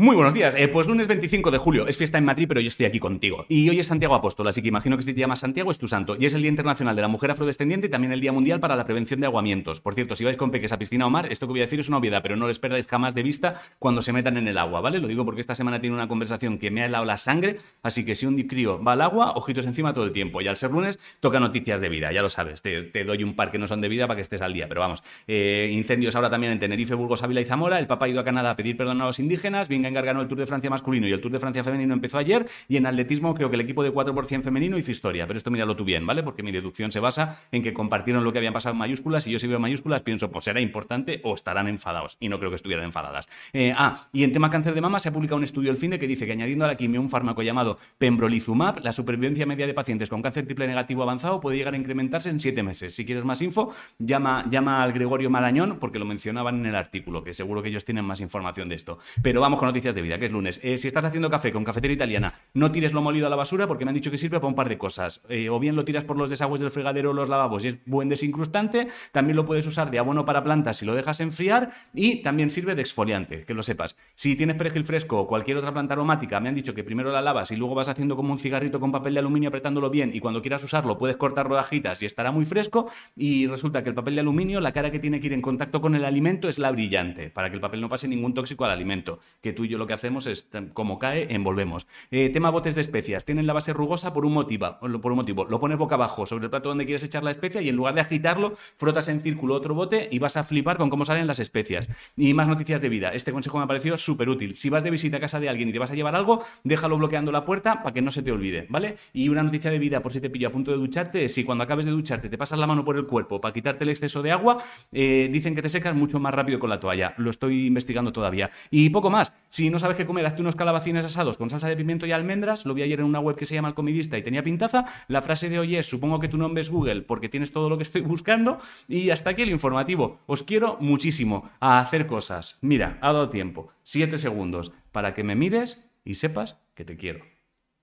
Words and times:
Muy 0.00 0.14
buenos 0.14 0.32
días. 0.32 0.54
Eh, 0.54 0.68
pues 0.68 0.86
lunes 0.86 1.08
25 1.08 1.50
de 1.50 1.58
julio. 1.58 1.88
Es 1.88 1.98
fiesta 1.98 2.18
en 2.18 2.24
Madrid, 2.24 2.46
pero 2.46 2.60
yo 2.60 2.68
estoy 2.68 2.86
aquí 2.86 3.00
contigo. 3.00 3.44
Y 3.48 3.68
hoy 3.68 3.80
es 3.80 3.88
Santiago 3.88 4.14
Apóstol, 4.14 4.46
así 4.46 4.62
que 4.62 4.68
imagino 4.68 4.96
que 4.96 5.02
si 5.02 5.12
te 5.12 5.18
llamas 5.18 5.40
Santiago 5.40 5.72
es 5.72 5.78
tu 5.78 5.88
santo. 5.88 6.16
Y 6.16 6.24
es 6.24 6.34
el 6.34 6.42
Día 6.42 6.50
Internacional 6.50 6.94
de 6.94 7.02
la 7.02 7.08
Mujer 7.08 7.32
Afrodescendiente 7.32 7.88
y 7.88 7.90
también 7.90 8.12
el 8.12 8.20
Día 8.20 8.30
Mundial 8.30 8.60
para 8.60 8.76
la 8.76 8.84
Prevención 8.84 9.18
de 9.18 9.26
Aguamientos. 9.26 9.80
Por 9.80 9.96
cierto, 9.96 10.14
si 10.14 10.22
vais 10.22 10.36
con 10.36 10.52
peques 10.52 10.70
a 10.70 10.78
piscina 10.78 11.04
o 11.04 11.10
mar, 11.10 11.26
esto 11.32 11.48
que 11.48 11.50
voy 11.50 11.58
a 11.58 11.64
decir 11.64 11.80
es 11.80 11.88
una 11.88 11.96
obviedad, 11.96 12.22
pero 12.22 12.36
no 12.36 12.46
les 12.46 12.60
perdáis 12.60 12.86
jamás 12.86 13.16
de 13.16 13.24
vista 13.24 13.60
cuando 13.80 14.00
se 14.00 14.12
metan 14.12 14.36
en 14.36 14.46
el 14.46 14.56
agua, 14.58 14.80
¿vale? 14.80 15.00
Lo 15.00 15.08
digo 15.08 15.24
porque 15.24 15.40
esta 15.40 15.56
semana 15.56 15.80
tiene 15.80 15.96
una 15.96 16.06
conversación 16.06 16.58
que 16.58 16.70
me 16.70 16.82
ha 16.82 16.86
helado 16.86 17.04
la 17.04 17.16
sangre, 17.16 17.56
así 17.82 18.04
que 18.04 18.14
si 18.14 18.24
un 18.24 18.40
crío 18.44 18.80
va 18.80 18.92
al 18.92 19.00
agua, 19.00 19.32
ojitos 19.32 19.66
encima 19.66 19.94
todo 19.94 20.04
el 20.04 20.12
tiempo. 20.12 20.40
Y 20.40 20.46
al 20.46 20.56
ser 20.56 20.70
lunes, 20.70 21.00
toca 21.18 21.40
noticias 21.40 21.80
de 21.80 21.88
vida, 21.88 22.12
ya 22.12 22.22
lo 22.22 22.28
sabes. 22.28 22.62
Te, 22.62 22.84
doy 23.02 23.24
un 23.24 23.34
par 23.34 23.50
que 23.50 23.58
no 23.58 23.66
son 23.66 23.80
de 23.80 23.88
vida 23.88 24.06
para 24.06 24.14
que 24.14 24.22
estés 24.22 24.42
al 24.42 24.52
día, 24.52 24.68
pero 24.68 24.80
vamos. 24.80 25.02
Eh, 25.26 25.70
incendios 25.72 26.14
ahora 26.14 26.30
también 26.30 26.52
en 26.52 26.60
Tenerife, 26.60 26.94
Burgos, 26.94 27.24
Ávila 27.24 27.40
y 27.40 27.46
Zamora. 27.46 27.80
El 27.80 27.88
Papa 27.88 28.06
ha 28.06 28.08
ido 28.08 28.20
a 28.20 28.24
Canadá 28.24 28.52
a 28.52 28.54
pedir 28.54 28.76
perdón 28.76 29.02
a 29.02 29.06
los 29.06 29.18
indígenas. 29.18 29.68
Ganó 29.94 30.20
el 30.20 30.28
Tour 30.28 30.38
de 30.38 30.46
Francia 30.46 30.70
masculino 30.70 31.06
y 31.06 31.12
el 31.12 31.20
Tour 31.20 31.32
de 31.32 31.40
Francia 31.40 31.62
femenino 31.64 31.94
empezó 31.94 32.18
ayer 32.18 32.46
y 32.68 32.76
en 32.76 32.86
atletismo 32.86 33.34
creo 33.34 33.50
que 33.50 33.56
el 33.56 33.62
equipo 33.62 33.82
de 33.82 33.92
4% 33.92 34.42
femenino 34.42 34.78
hizo 34.78 34.90
historia, 34.90 35.26
pero 35.26 35.36
esto 35.36 35.50
míralo 35.50 35.76
tú 35.76 35.84
bien, 35.84 36.06
¿vale? 36.06 36.22
Porque 36.22 36.42
mi 36.42 36.52
deducción 36.52 36.92
se 36.92 37.00
basa 37.00 37.40
en 37.52 37.62
que 37.62 37.72
compartieron 37.72 38.24
lo 38.24 38.32
que 38.32 38.38
habían 38.38 38.52
pasado 38.52 38.72
en 38.72 38.78
mayúsculas 38.78 39.26
y 39.26 39.30
yo 39.30 39.38
si 39.38 39.46
veo 39.46 39.58
mayúsculas 39.58 40.02
pienso, 40.02 40.30
pues 40.30 40.44
será 40.44 40.60
importante 40.60 41.20
o 41.24 41.34
estarán 41.34 41.68
enfadados 41.68 42.16
y 42.20 42.28
no 42.28 42.38
creo 42.38 42.50
que 42.50 42.56
estuvieran 42.56 42.84
enfadadas. 42.86 43.28
Eh, 43.52 43.74
ah, 43.76 44.08
y 44.12 44.24
en 44.24 44.32
tema 44.32 44.50
cáncer 44.50 44.74
de 44.74 44.80
mama 44.80 45.00
se 45.00 45.08
ha 45.08 45.12
publicado 45.12 45.36
un 45.36 45.44
estudio 45.44 45.70
el 45.70 45.76
fin 45.76 45.90
de 45.90 45.98
que 45.98 46.06
dice 46.06 46.26
que 46.26 46.32
añadiendo 46.32 46.64
a 46.64 46.68
la 46.68 46.76
quimio 46.76 47.00
un 47.00 47.08
fármaco 47.08 47.42
llamado 47.42 47.78
pembrolizumab, 47.98 48.82
la 48.82 48.92
supervivencia 48.92 49.46
media 49.46 49.66
de 49.66 49.74
pacientes 49.74 50.08
con 50.08 50.22
cáncer 50.22 50.46
triple 50.46 50.66
negativo 50.66 51.02
avanzado 51.02 51.40
puede 51.40 51.56
llegar 51.56 51.74
a 51.74 51.76
incrementarse 51.76 52.30
en 52.30 52.40
siete 52.40 52.62
meses. 52.62 52.94
Si 52.94 53.04
quieres 53.04 53.24
más 53.24 53.40
info, 53.42 53.74
llama, 53.98 54.44
llama 54.50 54.82
al 54.82 54.92
Gregorio 54.92 55.30
Marañón 55.30 55.78
porque 55.78 55.98
lo 55.98 56.04
mencionaban 56.04 56.56
en 56.60 56.66
el 56.66 56.76
artículo, 56.76 57.22
que 57.22 57.34
seguro 57.34 57.62
que 57.62 57.68
ellos 57.68 57.84
tienen 57.84 58.04
más 58.04 58.20
información 58.20 58.68
de 58.68 58.74
esto. 58.74 58.98
Pero 59.22 59.40
vamos 59.40 59.58
con 59.58 59.68
noticias 59.78 59.94
de 59.94 60.02
vida, 60.02 60.18
que 60.18 60.26
es 60.26 60.32
lunes. 60.32 60.60
Eh, 60.64 60.76
si 60.76 60.88
estás 60.88 61.04
haciendo 61.04 61.30
café 61.30 61.52
con 61.52 61.62
cafetera 61.62 61.94
italiana, 61.94 62.34
no 62.52 62.72
tires 62.72 62.92
lo 62.92 63.00
molido 63.00 63.28
a 63.28 63.30
la 63.30 63.36
basura 63.36 63.68
porque 63.68 63.84
me 63.84 63.90
han 63.90 63.94
dicho 63.94 64.10
que 64.10 64.18
sirve 64.18 64.40
para 64.40 64.48
un 64.48 64.56
par 64.56 64.68
de 64.68 64.76
cosas. 64.76 65.22
Eh, 65.28 65.48
o 65.50 65.60
bien 65.60 65.76
lo 65.76 65.84
tiras 65.84 66.02
por 66.02 66.16
los 66.16 66.30
desagües 66.30 66.60
del 66.60 66.70
fregadero 66.70 67.10
o 67.10 67.12
los 67.12 67.28
lavabos 67.28 67.64
y 67.64 67.68
es 67.68 67.76
buen 67.86 68.08
desincrustante. 68.08 68.88
También 69.12 69.36
lo 69.36 69.46
puedes 69.46 69.66
usar 69.66 69.92
de 69.92 70.00
abono 70.00 70.24
para 70.24 70.42
plantas 70.42 70.78
si 70.78 70.84
lo 70.84 70.96
dejas 70.96 71.20
enfriar. 71.20 71.70
Y 71.94 72.22
también 72.22 72.50
sirve 72.50 72.74
de 72.74 72.82
exfoliante, 72.82 73.44
que 73.44 73.54
lo 73.54 73.62
sepas. 73.62 73.94
Si 74.16 74.34
tienes 74.34 74.56
perejil 74.56 74.82
fresco 74.82 75.20
o 75.20 75.26
cualquier 75.28 75.58
otra 75.58 75.72
planta 75.72 75.94
aromática, 75.94 76.40
me 76.40 76.48
han 76.48 76.56
dicho 76.56 76.74
que 76.74 76.82
primero 76.82 77.12
la 77.12 77.22
lavas 77.22 77.52
y 77.52 77.56
luego 77.56 77.76
vas 77.76 77.88
haciendo 77.88 78.16
como 78.16 78.32
un 78.32 78.38
cigarrito 78.38 78.80
con 78.80 78.90
papel 78.90 79.14
de 79.14 79.20
aluminio 79.20 79.48
apretándolo 79.48 79.90
bien 79.90 80.10
y 80.12 80.18
cuando 80.18 80.42
quieras 80.42 80.64
usarlo 80.64 80.98
puedes 80.98 81.16
cortar 81.16 81.48
rodajitas 81.48 82.02
y 82.02 82.06
estará 82.06 82.32
muy 82.32 82.44
fresco. 82.44 82.90
Y 83.14 83.46
resulta 83.46 83.84
que 83.84 83.90
el 83.90 83.94
papel 83.94 84.16
de 84.16 84.22
aluminio, 84.22 84.60
la 84.60 84.72
cara 84.72 84.90
que 84.90 84.98
tiene 84.98 85.20
que 85.20 85.28
ir 85.28 85.32
en 85.34 85.42
contacto 85.42 85.80
con 85.80 85.94
el 85.94 86.04
alimento 86.04 86.48
es 86.48 86.58
la 86.58 86.72
brillante, 86.72 87.30
para 87.30 87.48
que 87.48 87.54
el 87.54 87.60
papel 87.60 87.80
no 87.80 87.88
pase 87.88 88.08
ningún 88.08 88.34
tóxico 88.34 88.64
al 88.64 88.72
alimento. 88.72 89.20
Que 89.40 89.52
tú 89.52 89.67
yo 89.68 89.78
lo 89.78 89.86
que 89.86 89.94
hacemos 89.94 90.26
es, 90.26 90.48
como 90.72 90.98
cae, 90.98 91.32
envolvemos. 91.32 91.86
Eh, 92.10 92.30
tema 92.30 92.50
botes 92.50 92.74
de 92.74 92.80
especias. 92.80 93.24
Tienen 93.24 93.46
la 93.46 93.52
base 93.52 93.72
rugosa 93.72 94.12
por 94.12 94.24
un 94.24 94.32
motivo. 94.32 94.78
Por 94.80 95.12
un 95.12 95.16
motivo. 95.16 95.44
Lo 95.44 95.60
pones 95.60 95.78
boca 95.78 95.94
abajo 95.94 96.26
sobre 96.26 96.44
el 96.44 96.50
plato 96.50 96.68
donde 96.68 96.84
quieres 96.84 97.02
echar 97.04 97.22
la 97.22 97.30
especia 97.30 97.60
y 97.60 97.68
en 97.68 97.76
lugar 97.76 97.94
de 97.94 98.00
agitarlo, 98.00 98.54
frotas 98.76 99.08
en 99.08 99.20
círculo 99.20 99.54
otro 99.54 99.74
bote 99.74 100.08
y 100.10 100.18
vas 100.18 100.36
a 100.36 100.44
flipar 100.44 100.76
con 100.76 100.90
cómo 100.90 101.04
salen 101.04 101.26
las 101.26 101.38
especias. 101.38 101.88
Y 102.16 102.34
más 102.34 102.48
noticias 102.48 102.80
de 102.80 102.88
vida. 102.88 103.10
Este 103.12 103.32
consejo 103.32 103.58
me 103.58 103.64
ha 103.64 103.66
parecido 103.66 103.96
súper 103.96 104.28
útil. 104.28 104.56
Si 104.56 104.70
vas 104.70 104.84
de 104.84 104.90
visita 104.90 105.18
a 105.18 105.20
casa 105.20 105.40
de 105.40 105.48
alguien 105.48 105.68
y 105.68 105.72
te 105.72 105.78
vas 105.78 105.90
a 105.90 105.94
llevar 105.94 106.14
algo, 106.14 106.44
déjalo 106.64 106.98
bloqueando 106.98 107.32
la 107.32 107.44
puerta 107.44 107.82
para 107.82 107.92
que 107.92 108.02
no 108.02 108.10
se 108.10 108.22
te 108.22 108.32
olvide, 108.32 108.66
¿vale? 108.68 108.96
Y 109.12 109.28
una 109.28 109.42
noticia 109.42 109.70
de 109.70 109.78
vida, 109.78 110.00
por 110.00 110.12
si 110.12 110.20
te 110.20 110.30
pillo 110.30 110.48
a 110.48 110.52
punto 110.52 110.70
de 110.70 110.76
ducharte, 110.76 111.24
es 111.24 111.34
si 111.34 111.44
cuando 111.44 111.64
acabes 111.64 111.84
de 111.84 111.90
ducharte 111.90 112.28
te 112.28 112.38
pasas 112.38 112.58
la 112.58 112.66
mano 112.66 112.84
por 112.84 112.96
el 112.96 113.06
cuerpo 113.06 113.40
para 113.40 113.52
quitarte 113.52 113.84
el 113.84 113.90
exceso 113.90 114.22
de 114.22 114.32
agua, 114.32 114.62
eh, 114.92 115.28
dicen 115.30 115.54
que 115.54 115.62
te 115.62 115.68
secas 115.68 115.94
mucho 115.94 116.18
más 116.18 116.34
rápido 116.34 116.58
con 116.58 116.70
la 116.70 116.80
toalla. 116.80 117.14
Lo 117.18 117.30
estoy 117.30 117.66
investigando 117.66 118.12
todavía. 118.12 118.50
Y 118.70 118.90
poco 118.90 119.10
más. 119.10 119.34
Si 119.58 119.70
no 119.70 119.80
sabes 119.80 119.96
qué 119.96 120.06
comer, 120.06 120.24
hazte 120.24 120.40
unos 120.40 120.54
calabacines 120.54 121.04
asados 121.04 121.36
con 121.36 121.50
salsa 121.50 121.68
de 121.68 121.76
pimiento 121.76 122.06
y 122.06 122.12
almendras. 122.12 122.64
Lo 122.64 122.74
vi 122.74 122.82
ayer 122.82 123.00
en 123.00 123.06
una 123.06 123.18
web 123.18 123.34
que 123.34 123.44
se 123.44 123.54
llama 123.54 123.66
El 123.66 123.74
Comidista 123.74 124.16
y 124.16 124.22
tenía 124.22 124.44
pintaza. 124.44 124.84
La 125.08 125.20
frase 125.20 125.48
de 125.48 125.58
hoy 125.58 125.74
es, 125.74 125.86
supongo 125.86 126.20
que 126.20 126.28
tu 126.28 126.36
nombre 126.36 126.60
es 126.60 126.70
Google 126.70 127.02
porque 127.02 127.28
tienes 127.28 127.50
todo 127.50 127.68
lo 127.68 127.76
que 127.76 127.82
estoy 127.82 128.00
buscando. 128.14 128.60
Y 128.86 129.10
hasta 129.10 129.30
aquí 129.30 129.42
el 129.42 129.50
informativo. 129.50 130.20
Os 130.26 130.44
quiero 130.44 130.76
muchísimo 130.78 131.50
a 131.58 131.80
hacer 131.80 132.06
cosas. 132.06 132.60
Mira, 132.60 132.98
ha 133.00 133.12
dado 133.12 133.30
tiempo. 133.30 133.72
Siete 133.82 134.16
segundos 134.16 134.70
para 134.92 135.12
que 135.12 135.24
me 135.24 135.34
mires 135.34 135.90
y 136.04 136.14
sepas 136.14 136.60
que 136.76 136.84
te 136.84 136.96
quiero. 136.96 137.24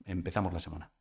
Empezamos 0.06 0.54
la 0.54 0.62
semana. 0.62 0.92